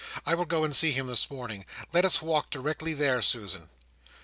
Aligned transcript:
I 0.25 0.33
will 0.33 0.45
go 0.45 0.63
and 0.63 0.75
see 0.75 0.89
him 0.93 1.05
this 1.05 1.29
morning. 1.29 1.63
Let 1.93 2.05
us 2.05 2.23
walk 2.23 2.49
there, 2.49 2.59
directly, 2.63 2.95
Susan." 3.21 3.69